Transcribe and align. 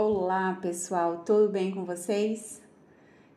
Olá, 0.00 0.56
pessoal, 0.62 1.24
tudo 1.26 1.48
bem 1.48 1.72
com 1.72 1.84
vocês? 1.84 2.62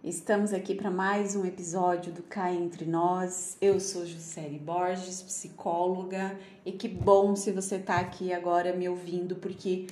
Estamos 0.03 0.53
aqui 0.53 0.75
para 0.75 0.91
mais 0.91 1.35
um 1.35 1.43
episódio 1.43 2.13
do 2.13 2.21
Cá 2.21 2.53
Entre 2.53 2.85
Nós. 2.85 3.57
Eu 3.59 3.79
sou 3.79 4.05
Juscelie 4.05 4.59
Borges, 4.59 5.23
psicóloga, 5.23 6.37
e 6.63 6.71
que 6.71 6.87
bom 6.87 7.35
se 7.35 7.51
você 7.51 7.77
está 7.77 7.95
aqui 7.95 8.31
agora 8.31 8.73
me 8.73 8.87
ouvindo, 8.87 9.37
porque 9.37 9.87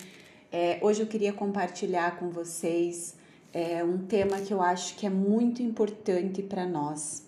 é, 0.52 0.78
hoje 0.84 1.02
eu 1.02 1.08
queria 1.08 1.34
compartilhar 1.34 2.20
com 2.20 2.30
vocês 2.30 3.16
é, 3.52 3.84
um 3.84 4.06
tema 4.06 4.40
que 4.40 4.54
eu 4.54 4.62
acho 4.62 4.96
que 4.96 5.08
é 5.08 5.10
muito 5.10 5.64
importante 5.64 6.44
para 6.44 6.68
nós: 6.68 7.26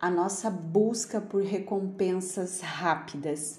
a 0.00 0.08
nossa 0.08 0.48
busca 0.48 1.20
por 1.20 1.42
recompensas 1.42 2.60
rápidas. 2.60 3.58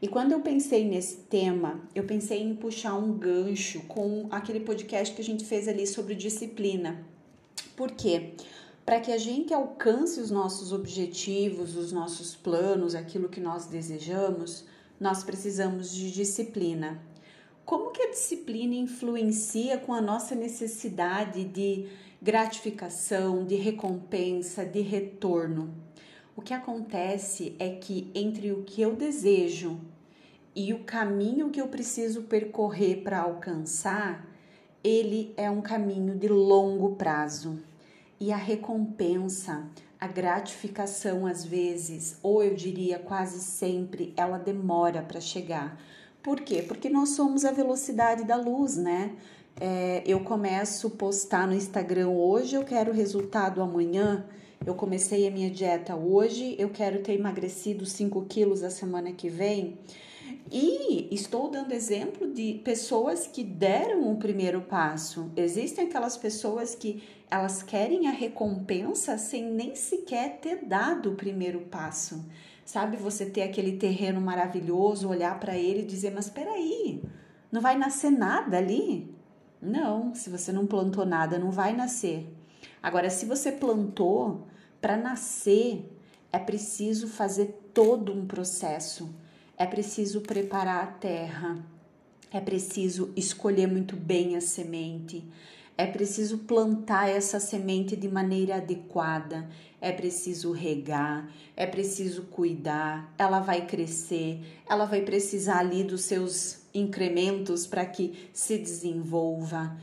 E 0.00 0.06
quando 0.06 0.30
eu 0.30 0.40
pensei 0.40 0.84
nesse 0.88 1.16
tema, 1.16 1.80
eu 1.92 2.04
pensei 2.04 2.40
em 2.40 2.54
puxar 2.54 2.94
um 2.94 3.12
gancho 3.18 3.80
com 3.88 4.28
aquele 4.30 4.60
podcast 4.60 5.12
que 5.12 5.20
a 5.20 5.24
gente 5.24 5.44
fez 5.44 5.66
ali 5.66 5.88
sobre 5.88 6.14
disciplina. 6.14 7.04
Por 7.74 7.90
quê? 7.90 8.34
Para 8.86 9.00
que 9.00 9.10
a 9.10 9.18
gente 9.18 9.52
alcance 9.52 10.20
os 10.20 10.30
nossos 10.30 10.72
objetivos, 10.72 11.76
os 11.76 11.90
nossos 11.90 12.36
planos, 12.36 12.94
aquilo 12.94 13.28
que 13.28 13.40
nós 13.40 13.66
desejamos, 13.66 14.64
nós 15.00 15.24
precisamos 15.24 15.92
de 15.92 16.12
disciplina. 16.12 17.02
Como 17.64 17.90
que 17.90 18.02
a 18.02 18.10
disciplina 18.10 18.76
influencia 18.76 19.78
com 19.78 19.92
a 19.92 20.00
nossa 20.00 20.34
necessidade 20.34 21.42
de 21.42 21.88
gratificação, 22.22 23.44
de 23.44 23.56
recompensa, 23.56 24.64
de 24.64 24.80
retorno? 24.80 25.74
O 26.38 26.40
que 26.40 26.54
acontece 26.54 27.56
é 27.58 27.70
que 27.70 28.12
entre 28.14 28.52
o 28.52 28.62
que 28.62 28.80
eu 28.80 28.94
desejo 28.94 29.76
e 30.54 30.72
o 30.72 30.84
caminho 30.84 31.50
que 31.50 31.60
eu 31.60 31.66
preciso 31.66 32.22
percorrer 32.22 33.02
para 33.02 33.18
alcançar, 33.18 34.24
ele 34.84 35.34
é 35.36 35.50
um 35.50 35.60
caminho 35.60 36.14
de 36.14 36.28
longo 36.28 36.94
prazo. 36.94 37.58
E 38.20 38.30
a 38.30 38.36
recompensa, 38.36 39.66
a 40.00 40.06
gratificação 40.06 41.26
às 41.26 41.44
vezes, 41.44 42.16
ou 42.22 42.40
eu 42.40 42.54
diria 42.54 43.00
quase 43.00 43.40
sempre, 43.40 44.14
ela 44.16 44.38
demora 44.38 45.02
para 45.02 45.20
chegar. 45.20 45.76
Por 46.22 46.42
quê? 46.42 46.62
Porque 46.62 46.88
nós 46.88 47.16
somos 47.16 47.44
a 47.44 47.50
velocidade 47.50 48.22
da 48.22 48.36
luz, 48.36 48.76
né? 48.76 49.16
É, 49.60 50.04
eu 50.06 50.20
começo 50.20 50.86
a 50.86 50.90
postar 50.90 51.48
no 51.48 51.54
Instagram 51.54 52.10
hoje, 52.10 52.54
eu 52.54 52.62
quero 52.62 52.92
resultado 52.92 53.60
amanhã 53.60 54.24
eu 54.64 54.74
comecei 54.74 55.26
a 55.26 55.30
minha 55.30 55.50
dieta 55.50 55.96
hoje, 55.96 56.54
eu 56.58 56.70
quero 56.70 57.02
ter 57.02 57.14
emagrecido 57.14 57.86
5 57.86 58.26
quilos 58.26 58.62
a 58.62 58.70
semana 58.70 59.12
que 59.12 59.28
vem. 59.28 59.78
E 60.50 61.08
estou 61.14 61.50
dando 61.50 61.72
exemplo 61.72 62.32
de 62.32 62.60
pessoas 62.64 63.26
que 63.26 63.44
deram 63.44 64.10
o 64.10 64.16
primeiro 64.16 64.62
passo. 64.62 65.30
Existem 65.36 65.86
aquelas 65.86 66.16
pessoas 66.16 66.74
que 66.74 67.02
elas 67.30 67.62
querem 67.62 68.08
a 68.08 68.10
recompensa 68.10 69.18
sem 69.18 69.44
nem 69.44 69.74
sequer 69.74 70.38
ter 70.40 70.64
dado 70.64 71.12
o 71.12 71.14
primeiro 71.14 71.60
passo. 71.60 72.24
Sabe, 72.64 72.96
você 72.96 73.24
ter 73.26 73.42
aquele 73.42 73.78
terreno 73.78 74.20
maravilhoso, 74.20 75.08
olhar 75.08 75.38
para 75.40 75.56
ele 75.56 75.80
e 75.80 75.86
dizer: 75.86 76.12
Mas 76.12 76.28
peraí, 76.28 77.02
não 77.50 77.60
vai 77.60 77.76
nascer 77.78 78.10
nada 78.10 78.58
ali? 78.58 79.14
Não, 79.60 80.14
se 80.14 80.30
você 80.30 80.52
não 80.52 80.66
plantou 80.66 81.04
nada, 81.04 81.38
não 81.38 81.50
vai 81.50 81.74
nascer. 81.74 82.26
Agora, 82.82 83.10
se 83.10 83.26
você 83.26 83.52
plantou, 83.52 84.46
para 84.80 84.96
nascer 84.96 85.84
é 86.32 86.38
preciso 86.38 87.08
fazer 87.08 87.70
todo 87.72 88.12
um 88.12 88.26
processo. 88.26 89.08
É 89.56 89.66
preciso 89.66 90.20
preparar 90.20 90.84
a 90.84 90.86
terra. 90.86 91.58
É 92.30 92.40
preciso 92.40 93.10
escolher 93.16 93.66
muito 93.66 93.96
bem 93.96 94.36
a 94.36 94.40
semente. 94.40 95.24
É 95.76 95.86
preciso 95.86 96.38
plantar 96.38 97.08
essa 97.08 97.40
semente 97.40 97.96
de 97.96 98.08
maneira 98.08 98.56
adequada. 98.56 99.48
É 99.80 99.92
preciso 99.92 100.50
regar, 100.52 101.30
é 101.56 101.66
preciso 101.66 102.22
cuidar. 102.24 103.14
Ela 103.16 103.38
vai 103.38 103.64
crescer, 103.64 104.40
ela 104.68 104.84
vai 104.84 105.02
precisar 105.02 105.60
ali 105.60 105.84
dos 105.84 106.02
seus 106.02 106.58
incrementos 106.74 107.66
para 107.66 107.86
que 107.86 108.28
se 108.32 108.58
desenvolva 108.58 109.76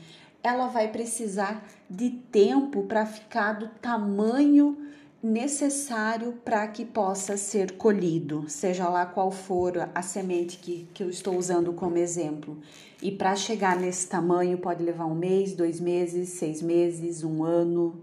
ela 0.46 0.68
vai 0.68 0.92
precisar 0.92 1.68
de 1.90 2.12
tempo 2.12 2.84
para 2.84 3.04
ficar 3.04 3.54
do 3.54 3.68
tamanho 3.82 4.78
necessário 5.22 6.34
para 6.46 6.68
que 6.68 6.86
possa 6.86 7.36
ser 7.36 7.72
colhido, 7.72 8.48
seja 8.48 8.88
lá 8.88 9.08
qual 9.08 9.32
for 9.32 9.90
a 9.96 10.04
semente 10.04 10.60
que, 10.60 10.88
que 10.94 11.02
eu 11.02 11.10
estou 11.10 11.36
usando 11.36 11.74
como 11.74 11.98
exemplo. 11.98 12.60
E 13.02 13.12
para 13.12 13.36
chegar 13.36 13.76
nesse 13.76 14.08
tamanho 14.08 14.60
pode 14.60 14.84
levar 14.84 15.08
um 15.08 15.16
mês, 15.16 15.54
dois 15.54 15.80
meses, 15.80 16.30
seis 16.30 16.62
meses, 16.62 17.24
um 17.24 17.44
ano. 17.44 18.00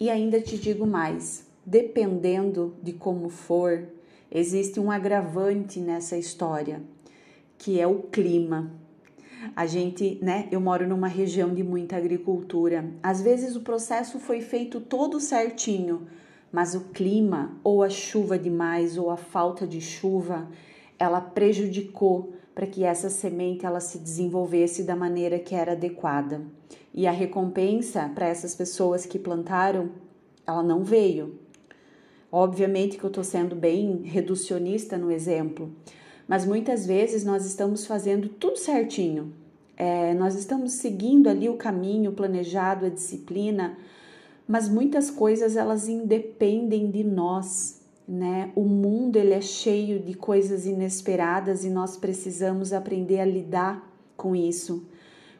E 0.00 0.08
ainda 0.08 0.40
te 0.40 0.56
digo 0.56 0.86
mais: 0.86 1.44
dependendo 1.66 2.74
de 2.82 2.94
como 2.94 3.28
for, 3.28 3.88
existe 4.30 4.80
um 4.80 4.90
agravante 4.90 5.80
nessa 5.80 6.16
história, 6.16 6.82
que 7.58 7.78
é 7.78 7.86
o 7.86 8.04
clima. 8.04 8.81
A 9.56 9.66
gente, 9.66 10.18
né, 10.22 10.48
eu 10.50 10.60
moro 10.60 10.86
numa 10.86 11.08
região 11.08 11.52
de 11.52 11.62
muita 11.62 11.96
agricultura. 11.96 12.84
Às 13.02 13.20
vezes 13.20 13.56
o 13.56 13.60
processo 13.60 14.18
foi 14.18 14.40
feito 14.40 14.80
todo 14.80 15.20
certinho, 15.20 16.06
mas 16.52 16.74
o 16.74 16.80
clima, 16.92 17.56
ou 17.64 17.82
a 17.82 17.88
chuva 17.88 18.38
demais, 18.38 18.96
ou 18.96 19.10
a 19.10 19.16
falta 19.16 19.66
de 19.66 19.80
chuva, 19.80 20.48
ela 20.98 21.20
prejudicou 21.20 22.32
para 22.54 22.66
que 22.66 22.84
essa 22.84 23.08
semente 23.08 23.64
ela 23.64 23.80
se 23.80 23.98
desenvolvesse 23.98 24.84
da 24.84 24.94
maneira 24.94 25.38
que 25.38 25.54
era 25.54 25.72
adequada. 25.72 26.42
E 26.94 27.06
a 27.06 27.10
recompensa 27.10 28.10
para 28.14 28.28
essas 28.28 28.54
pessoas 28.54 29.06
que 29.06 29.18
plantaram, 29.18 29.90
ela 30.46 30.62
não 30.62 30.84
veio. 30.84 31.38
Obviamente 32.30 32.96
que 32.96 33.04
eu 33.04 33.08
estou 33.08 33.24
sendo 33.24 33.54
bem 33.54 34.02
reducionista 34.04 34.96
no 34.96 35.10
exemplo, 35.10 35.70
mas 36.32 36.46
muitas 36.46 36.86
vezes 36.86 37.26
nós 37.26 37.44
estamos 37.44 37.84
fazendo 37.84 38.26
tudo 38.26 38.56
certinho. 38.56 39.34
É, 39.76 40.14
nós 40.14 40.34
estamos 40.34 40.72
seguindo 40.72 41.28
ali 41.28 41.46
o 41.46 41.58
caminho 41.58 42.10
planejado, 42.12 42.86
a 42.86 42.88
disciplina, 42.88 43.76
mas 44.48 44.66
muitas 44.66 45.10
coisas 45.10 45.56
elas 45.56 45.88
independem 45.88 46.90
de 46.90 47.04
nós, 47.04 47.82
né? 48.08 48.50
O 48.56 48.62
mundo 48.62 49.18
ele 49.18 49.34
é 49.34 49.42
cheio 49.42 50.00
de 50.00 50.14
coisas 50.14 50.64
inesperadas 50.64 51.66
e 51.66 51.68
nós 51.68 51.98
precisamos 51.98 52.72
aprender 52.72 53.20
a 53.20 53.26
lidar 53.26 53.86
com 54.16 54.34
isso. 54.34 54.86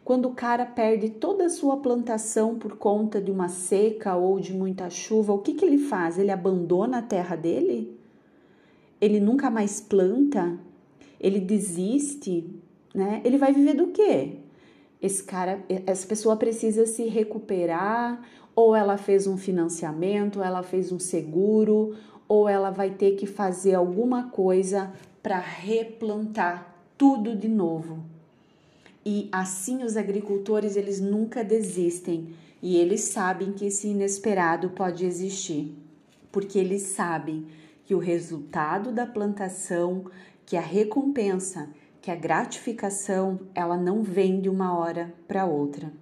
Quando 0.05 0.29
o 0.29 0.35
cara 0.35 0.67
perde 0.67 1.09
toda 1.09 1.47
a 1.47 1.49
sua 1.49 1.79
plantação 1.79 2.57
por 2.57 2.77
conta 2.77 3.19
de 3.19 3.31
uma 3.31 3.49
seca 3.49 4.15
ou 4.15 4.39
de 4.39 4.53
muita 4.53 4.91
chuva, 4.91 5.33
o 5.33 5.39
que, 5.39 5.55
que 5.55 5.65
ele 5.65 5.79
faz? 5.79 6.19
Ele 6.19 6.31
abandona 6.31 6.99
a 6.99 7.03
terra 7.03 7.35
dele? 7.35 7.99
Ele 9.01 9.21
nunca 9.21 9.51
mais 9.51 9.81
planta? 9.81 10.61
Ele 11.23 11.39
desiste, 11.39 12.45
né? 12.93 13.23
Ele 13.25 13.39
vai 13.39 13.53
viver 13.53 13.75
do 13.75 13.89
quê? 13.89 14.39
Esse 15.01 15.23
cara, 15.23 15.65
essa 15.87 16.07
pessoa 16.07 16.37
precisa 16.37 16.85
se 16.85 17.05
recuperar, 17.05 18.21
ou 18.55 18.77
ela 18.77 18.99
fez 18.99 19.27
um 19.27 19.37
financiamento, 19.37 20.43
ela 20.43 20.63
fez 20.63 20.93
um 20.93 20.99
seguro, 20.99 21.97
ou 22.29 22.49
ela 22.49 22.71
vai 22.71 22.91
ter 22.91 23.13
que 23.13 23.27
fazer 23.27 23.75
alguma 23.75 24.31
coisa 24.31 24.93
para 25.23 25.39
replantar 25.39 26.77
tudo 26.99 27.35
de 27.35 27.49
novo. 27.49 28.05
E 29.05 29.29
assim 29.33 29.83
os 29.83 29.97
agricultores 29.97 30.77
eles 30.77 31.01
nunca 31.01 31.43
desistem 31.43 32.35
e 32.63 32.77
eles 32.77 33.01
sabem 33.01 33.53
que 33.53 33.67
esse 33.67 33.89
inesperado 33.89 34.71
pode 34.71 35.05
existir, 35.05 35.75
porque 36.31 36.59
eles 36.59 36.83
sabem 36.83 37.47
que 37.85 37.95
o 37.95 37.99
resultado 37.99 38.93
da 38.93 39.05
plantação 39.05 40.05
que 40.47 40.57
a 40.57 40.61
recompensa, 40.61 41.71
que 42.01 42.11
a 42.11 42.17
gratificação, 42.17 43.41
ela 43.55 43.77
não 43.77 44.03
vem 44.03 44.41
de 44.41 44.49
uma 44.49 44.77
hora 44.77 45.15
para 45.27 45.45
outra. 45.45 45.93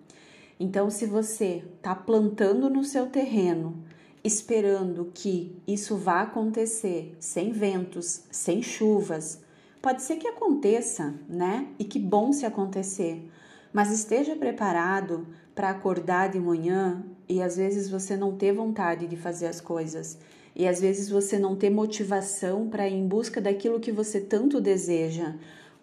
Então, 0.59 0.91
se 0.91 1.07
você 1.07 1.65
está 1.77 1.95
plantando 1.95 2.69
no 2.69 2.85
seu 2.85 3.07
terreno, 3.07 3.83
esperando 4.23 5.11
que 5.15 5.57
isso 5.67 5.97
vá 5.97 6.23
acontecer 6.23 7.17
sem 7.19 7.51
ventos, 7.53 8.25
sem 8.31 8.63
chuvas, 8.63 9.41
pode 9.81 10.03
ser 10.03 10.17
que 10.17 10.29
aconteça, 10.29 11.15
né? 11.29 11.69
E 11.79 11.85
que 11.85 11.99
bom 11.99 12.33
se 12.33 12.45
acontecer. 12.45 13.31
Mas 13.73 13.91
esteja 13.91 14.37
preparado 14.37 15.27
para 15.55 15.71
acordar 15.71 16.29
de 16.29 16.39
manhã 16.39 17.05
e 17.29 17.41
às 17.41 17.57
vezes 17.57 17.89
você 17.89 18.17
não 18.17 18.37
ter 18.37 18.53
vontade 18.53 19.07
de 19.07 19.17
fazer 19.17 19.47
as 19.47 19.61
coisas 19.61 20.19
e 20.55 20.67
às 20.67 20.81
vezes 20.81 21.09
você 21.09 21.39
não 21.39 21.57
ter 21.57 21.71
motivação 21.71 22.69
para 22.69 22.89
ir 22.89 22.95
em 22.95 23.07
busca 23.07 23.41
daquilo 23.41 23.81
que 23.81 23.93
você 23.93 24.21
tanto 24.21 24.61
deseja. 24.61 25.35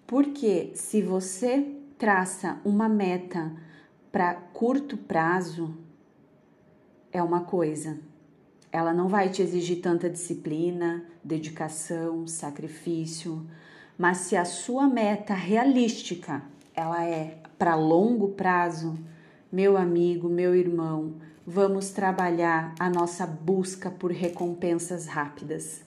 Porque 0.05 0.71
se 0.73 1.01
você 1.01 1.65
traça 1.97 2.59
uma 2.63 2.87
meta 2.87 3.51
para 4.11 4.33
curto 4.33 4.97
prazo, 4.97 5.75
é 7.11 7.21
uma 7.21 7.41
coisa. 7.41 7.97
Ela 8.71 8.93
não 8.93 9.07
vai 9.07 9.29
te 9.29 9.41
exigir 9.41 9.81
tanta 9.81 10.09
disciplina, 10.09 11.03
dedicação, 11.23 12.27
sacrifício, 12.27 13.45
mas 13.97 14.17
se 14.17 14.35
a 14.35 14.45
sua 14.45 14.87
meta 14.87 15.33
realística, 15.33 16.43
ela 16.75 17.03
é 17.03 17.37
para 17.57 17.75
longo 17.75 18.29
prazo, 18.29 18.97
meu 19.51 19.75
amigo, 19.75 20.29
meu 20.29 20.53
irmão, 20.53 21.15
vamos 21.49 21.91
trabalhar 21.91 22.75
a 22.77 22.89
nossa 22.89 23.25
busca 23.25 23.89
por 23.89 24.11
recompensas 24.11 25.05
rápidas. 25.05 25.79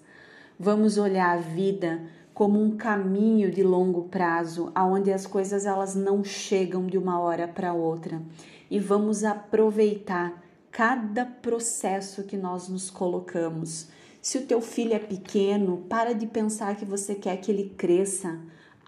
Vamos 0.59 0.97
olhar 0.97 1.37
a 1.37 1.41
vida 1.41 2.01
como 2.33 2.59
um 2.59 2.79
caminho 2.79 3.51
de 3.51 3.63
longo 3.63 4.05
prazo, 4.05 4.73
aonde 4.75 5.13
as 5.13 5.27
coisas 5.27 5.67
elas 5.67 5.95
não 5.95 6.25
chegam 6.25 6.87
de 6.87 6.97
uma 6.97 7.21
hora 7.21 7.47
para 7.47 7.75
outra. 7.75 8.23
E 8.71 8.79
vamos 8.79 9.23
aproveitar 9.23 10.43
cada 10.71 11.27
processo 11.27 12.23
que 12.23 12.39
nós 12.39 12.67
nos 12.67 12.89
colocamos. 12.89 13.89
Se 14.23 14.39
o 14.39 14.47
teu 14.47 14.63
filho 14.63 14.95
é 14.95 14.99
pequeno, 14.99 15.85
para 15.91 16.15
de 16.15 16.27
pensar 16.27 16.75
que 16.77 16.87
você 16.87 17.15
quer 17.15 17.37
que 17.37 17.51
ele 17.51 17.75
cresça. 17.77 18.41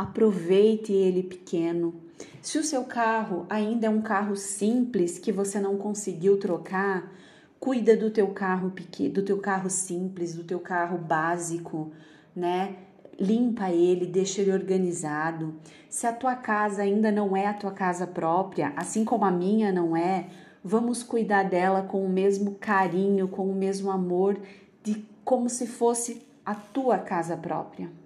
Aproveite 0.02 0.93
ele 0.93 1.22
pequeno. 1.22 1.94
Se 2.40 2.58
o 2.58 2.64
seu 2.64 2.82
carro 2.82 3.46
ainda 3.49 3.87
é 3.87 3.90
um 3.90 4.02
carro 4.02 4.34
simples 4.34 5.16
que 5.16 5.31
você 5.31 5.60
não 5.60 5.76
conseguiu 5.76 6.38
trocar, 6.38 7.12
cuida 7.60 7.96
do 7.96 8.10
teu 8.10 8.26
carro 8.28 8.72
pequeno, 8.72 9.14
do 9.14 9.22
teu 9.22 9.38
carro 9.38 9.70
simples, 9.70 10.34
do 10.34 10.43
teu 10.43 10.58
carro 10.58 10.99
básico, 10.99 11.93
né? 12.34 12.78
limpa 13.16 13.70
ele, 13.70 14.04
deixa 14.04 14.40
ele 14.40 14.52
organizado. 14.52 15.54
Se 15.88 16.05
a 16.05 16.12
tua 16.12 16.34
casa 16.34 16.82
ainda 16.82 17.12
não 17.12 17.37
é 17.37 17.46
a 17.46 17.55
tua 17.55 17.70
casa 17.70 18.05
própria, 18.05 18.72
assim 18.75 19.05
como 19.05 19.25
a 19.25 19.31
minha 19.31 19.70
não 19.70 19.96
é, 19.96 20.26
vamos 20.64 21.05
cuidar 21.05 21.44
dela 21.44 21.82
com 21.82 22.05
o 22.05 22.08
mesmo 22.08 22.56
carinho, 22.56 23.28
com 23.28 23.48
o 23.48 23.55
mesmo 23.55 23.88
amor, 23.88 24.40
de 24.82 25.06
como 25.25 25.48
se 25.48 25.69
fosse 25.69 26.26
a 26.44 26.56
tua 26.56 26.98
casa 26.98 27.37
própria. 27.37 28.01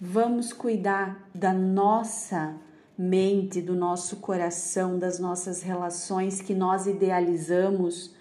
Vamos 0.00 0.52
cuidar 0.52 1.26
da 1.34 1.54
nossa 1.54 2.54
mente, 2.98 3.62
do 3.62 3.74
nosso 3.74 4.16
coração, 4.16 4.98
das 4.98 5.18
nossas 5.18 5.62
relações 5.62 6.42
que 6.42 6.54
nós 6.54 6.86
idealizamos 6.86 8.14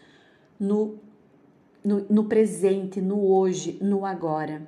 no, 0.58 0.96
no, 1.84 2.06
no 2.10 2.24
presente, 2.26 3.02
no 3.02 3.30
hoje, 3.30 3.78
no 3.82 4.06
agora. 4.06 4.66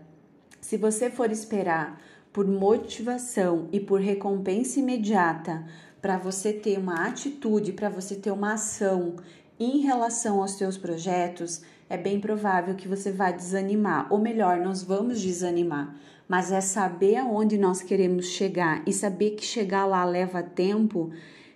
Se 0.59 0.75
você 0.75 1.09
for 1.09 1.31
esperar 1.31 1.97
por 2.33 2.45
motivação 2.45 3.69
e 3.71 3.79
por 3.79 4.01
recompensa 4.01 4.81
imediata 4.81 5.65
para 6.01 6.17
você 6.17 6.51
ter 6.51 6.77
uma 6.77 7.07
atitude, 7.07 7.71
para 7.71 7.87
você 7.87 8.15
ter 8.15 8.31
uma 8.31 8.53
ação 8.53 9.15
em 9.57 9.79
relação 9.79 10.41
aos 10.41 10.51
seus 10.51 10.77
projetos, 10.77 11.61
é 11.89 11.97
bem 11.97 12.19
provável 12.19 12.75
que 12.75 12.87
você 12.87 13.11
vá 13.11 13.31
desanimar, 13.31 14.07
ou 14.11 14.19
melhor, 14.19 14.59
nós 14.59 14.83
vamos 14.83 15.21
desanimar. 15.21 15.95
Mas 16.27 16.51
é 16.51 16.59
saber 16.59 17.15
aonde 17.15 17.57
nós 17.57 17.81
queremos 17.81 18.27
chegar 18.27 18.83
e 18.85 18.91
saber 18.91 19.31
que 19.31 19.45
chegar 19.45 19.85
lá 19.85 20.03
leva 20.03 20.43
tempo 20.43 21.11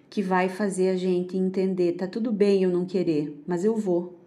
que 0.09 0.21
vai 0.21 0.49
fazer 0.49 0.89
a 0.89 0.95
gente 0.95 1.37
entender, 1.37 1.93
tá 1.93 2.07
tudo 2.07 2.31
bem 2.31 2.63
eu 2.63 2.69
não 2.69 2.85
querer, 2.85 3.41
mas 3.45 3.63
eu 3.63 3.75
vou. 3.75 4.19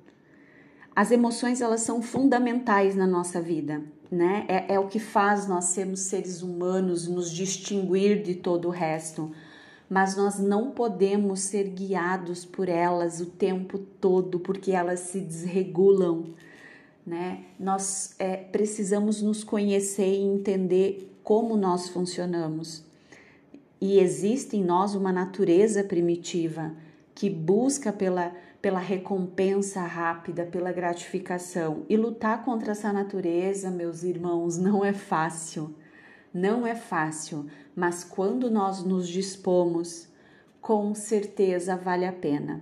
As 0.95 1.11
emoções 1.11 1.61
elas 1.61 1.81
são 1.81 2.01
fundamentais 2.01 2.95
na 2.95 3.07
nossa 3.07 3.41
vida 3.41 3.83
né? 4.15 4.45
É, 4.49 4.75
é 4.75 4.79
o 4.79 4.87
que 4.87 4.99
faz 4.99 5.47
nós 5.47 5.67
sermos 5.67 6.01
seres 6.01 6.43
humanos, 6.43 7.09
nos 7.09 7.31
distinguir 7.31 8.23
de 8.23 8.35
todo 8.37 8.69
o 8.69 8.71
resto. 8.71 9.33
Mas 9.89 10.17
nós 10.17 10.39
não 10.39 10.71
podemos 10.71 11.41
ser 11.41 11.69
guiados 11.69 12.45
por 12.45 12.69
elas 12.69 13.21
o 13.21 13.27
tempo 13.27 13.79
todo, 13.79 14.41
porque 14.41 14.73
elas 14.73 15.01
se 15.01 15.21
desregulam, 15.21 16.35
né? 17.07 17.45
Nós 17.61 18.15
é, 18.19 18.37
precisamos 18.37 19.21
nos 19.21 19.45
conhecer 19.45 20.09
e 20.09 20.23
entender 20.23 21.15
como 21.23 21.57
nós 21.57 21.89
funcionamos. 21.89 22.83
E 23.81 23.99
existe 23.99 24.57
em 24.57 24.65
nós 24.65 24.95
uma 24.95 25.13
natureza 25.13 25.85
primitiva 25.85 26.73
que 27.15 27.29
busca 27.29 27.93
pela 27.93 28.33
pela 28.65 28.79
recompensa 28.79 29.83
rápida, 29.83 30.47
pela 30.47 30.73
gratificação. 30.73 31.85
E 31.87 31.99
lutar 31.99 32.43
contra 32.47 32.73
essa 32.73 32.91
natureza, 32.91 33.71
meus 33.71 34.03
irmãos, 34.03 34.57
não 34.57 34.83
é 34.83 34.95
fácil. 34.95 35.75
Não 36.35 36.67
é 36.67 36.75
fácil, 36.75 37.47
mas 37.77 38.03
quando 38.03 38.51
nós 38.51 38.83
nos 38.83 39.09
dispomos, 39.09 40.09
com 40.61 40.93
certeza 40.93 41.77
vale 41.77 42.05
a 42.05 42.13
pena. 42.13 42.61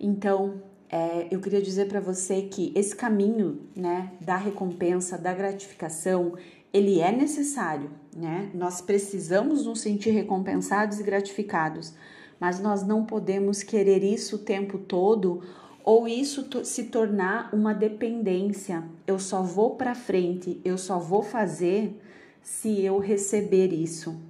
Então, 0.00 0.62
é, 0.88 1.28
eu 1.30 1.38
queria 1.38 1.60
dizer 1.60 1.86
para 1.86 2.00
você 2.00 2.42
que 2.42 2.72
esse 2.74 2.96
caminho 2.96 3.60
né, 3.76 4.10
da 4.22 4.36
recompensa, 4.36 5.18
da 5.18 5.34
gratificação, 5.34 6.32
ele 6.72 6.98
é 7.00 7.12
necessário, 7.12 7.90
né? 8.16 8.50
Nós 8.54 8.80
precisamos 8.80 9.66
nos 9.66 9.80
sentir 9.80 10.10
recompensados 10.10 10.98
e 10.98 11.02
gratificados, 11.02 11.92
mas 12.40 12.58
nós 12.58 12.82
não 12.82 13.04
podemos 13.04 13.62
querer 13.62 14.02
isso 14.02 14.36
o 14.36 14.38
tempo 14.38 14.78
todo 14.78 15.42
ou 15.84 16.08
isso 16.08 16.48
se 16.64 16.84
tornar 16.84 17.52
uma 17.52 17.74
dependência. 17.74 18.82
Eu 19.06 19.18
só 19.18 19.42
vou 19.42 19.76
para 19.76 19.94
frente, 19.94 20.58
eu 20.64 20.78
só 20.78 20.98
vou 20.98 21.22
fazer 21.22 22.00
se 22.44 22.84
eu 22.84 22.98
receber 22.98 23.72
isso. 23.72 24.20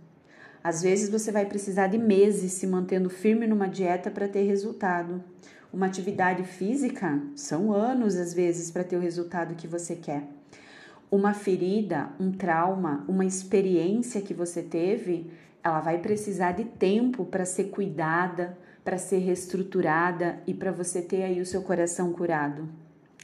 Às 0.62 0.80
vezes 0.80 1.10
você 1.10 1.30
vai 1.30 1.44
precisar 1.44 1.88
de 1.88 1.98
meses 1.98 2.52
se 2.52 2.66
mantendo 2.66 3.10
firme 3.10 3.46
numa 3.46 3.66
dieta 3.66 4.10
para 4.10 4.28
ter 4.28 4.44
resultado. 4.44 5.22
Uma 5.70 5.86
atividade 5.86 6.44
física 6.44 7.20
são 7.34 7.72
anos 7.72 8.16
às 8.16 8.32
vezes 8.32 8.70
para 8.70 8.84
ter 8.84 8.96
o 8.96 9.00
resultado 9.00 9.56
que 9.56 9.66
você 9.66 9.96
quer. 9.96 10.22
Uma 11.10 11.34
ferida, 11.34 12.08
um 12.18 12.32
trauma, 12.32 13.04
uma 13.06 13.26
experiência 13.26 14.22
que 14.22 14.32
você 14.32 14.62
teve 14.62 15.30
ela 15.64 15.80
vai 15.80 15.96
precisar 15.98 16.52
de 16.52 16.64
tempo 16.64 17.24
para 17.24 17.46
ser 17.46 17.64
cuidada, 17.64 18.56
para 18.84 18.98
ser 18.98 19.18
reestruturada 19.18 20.38
e 20.46 20.52
para 20.52 20.70
você 20.70 21.00
ter 21.00 21.22
aí 21.22 21.40
o 21.40 21.46
seu 21.46 21.62
coração 21.62 22.12
curado. 22.12 22.68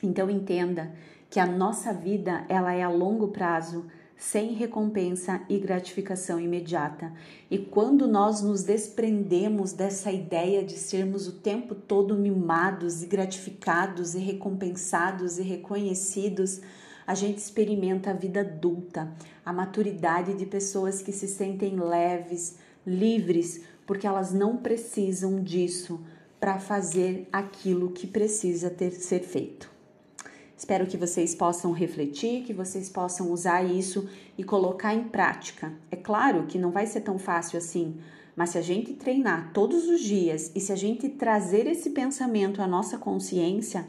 Então 0.02 0.30
entenda 0.30 0.90
que 1.28 1.38
a 1.38 1.44
nossa 1.44 1.92
vida 1.92 2.44
ela 2.48 2.72
é 2.72 2.82
a 2.82 2.88
longo 2.88 3.28
prazo, 3.28 3.86
sem 4.20 4.52
recompensa 4.52 5.40
e 5.48 5.58
gratificação 5.58 6.38
imediata. 6.38 7.10
E 7.50 7.56
quando 7.56 8.06
nós 8.06 8.42
nos 8.42 8.62
desprendemos 8.62 9.72
dessa 9.72 10.12
ideia 10.12 10.62
de 10.62 10.74
sermos 10.74 11.26
o 11.26 11.32
tempo 11.32 11.74
todo 11.74 12.14
mimados 12.14 13.02
e 13.02 13.06
gratificados 13.06 14.14
e 14.14 14.18
recompensados 14.18 15.38
e 15.38 15.42
reconhecidos, 15.42 16.60
a 17.06 17.14
gente 17.14 17.38
experimenta 17.38 18.10
a 18.10 18.12
vida 18.12 18.40
adulta, 18.40 19.10
a 19.42 19.54
maturidade 19.54 20.34
de 20.34 20.44
pessoas 20.44 21.00
que 21.00 21.12
se 21.12 21.26
sentem 21.26 21.80
leves, 21.80 22.58
livres, 22.86 23.62
porque 23.86 24.06
elas 24.06 24.34
não 24.34 24.58
precisam 24.58 25.42
disso 25.42 25.98
para 26.38 26.58
fazer 26.58 27.26
aquilo 27.32 27.90
que 27.90 28.06
precisa 28.06 28.68
ter 28.68 28.90
ser 28.90 29.20
feito. 29.20 29.79
Espero 30.60 30.86
que 30.86 30.98
vocês 30.98 31.34
possam 31.34 31.72
refletir, 31.72 32.42
que 32.42 32.52
vocês 32.52 32.90
possam 32.90 33.32
usar 33.32 33.62
isso 33.62 34.06
e 34.36 34.44
colocar 34.44 34.92
em 34.92 35.04
prática. 35.04 35.72
É 35.90 35.96
claro 35.96 36.44
que 36.46 36.58
não 36.58 36.70
vai 36.70 36.86
ser 36.86 37.00
tão 37.00 37.18
fácil 37.18 37.56
assim, 37.56 37.96
mas 38.36 38.50
se 38.50 38.58
a 38.58 38.60
gente 38.60 38.92
treinar 38.92 39.52
todos 39.54 39.88
os 39.88 40.02
dias 40.02 40.52
e 40.54 40.60
se 40.60 40.70
a 40.70 40.76
gente 40.76 41.08
trazer 41.08 41.66
esse 41.66 41.88
pensamento 41.88 42.60
à 42.60 42.66
nossa 42.66 42.98
consciência, 42.98 43.88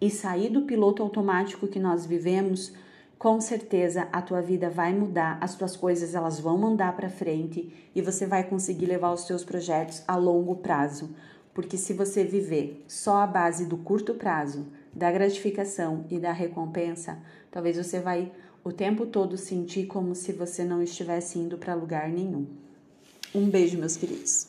e 0.00 0.10
sair 0.10 0.48
do 0.48 0.62
piloto 0.62 1.04
automático 1.04 1.68
que 1.68 1.78
nós 1.78 2.04
vivemos, 2.04 2.72
com 3.16 3.40
certeza 3.40 4.08
a 4.10 4.20
tua 4.20 4.42
vida 4.42 4.68
vai 4.68 4.92
mudar, 4.92 5.38
as 5.40 5.54
tuas 5.54 5.76
coisas 5.76 6.16
elas 6.16 6.40
vão 6.40 6.58
mandar 6.58 6.96
para 6.96 7.08
frente 7.08 7.72
e 7.94 8.02
você 8.02 8.26
vai 8.26 8.42
conseguir 8.42 8.86
levar 8.86 9.12
os 9.12 9.22
teus 9.22 9.44
projetos 9.44 10.02
a 10.08 10.16
longo 10.16 10.56
prazo. 10.56 11.10
Porque 11.54 11.76
se 11.76 11.92
você 11.92 12.24
viver 12.24 12.84
só 12.88 13.18
a 13.18 13.26
base 13.26 13.66
do 13.66 13.76
curto 13.76 14.14
prazo, 14.14 14.66
da 14.92 15.10
gratificação 15.10 16.04
e 16.10 16.18
da 16.18 16.32
recompensa, 16.32 17.18
talvez 17.50 17.76
você 17.76 18.00
vai 18.00 18.32
o 18.64 18.72
tempo 18.72 19.06
todo 19.06 19.36
sentir 19.36 19.86
como 19.86 20.14
se 20.14 20.32
você 20.32 20.64
não 20.64 20.82
estivesse 20.82 21.38
indo 21.38 21.56
para 21.56 21.74
lugar 21.74 22.08
nenhum. 22.08 22.46
Um 23.34 23.48
beijo, 23.48 23.78
meus 23.78 23.96
queridos. 23.96 24.48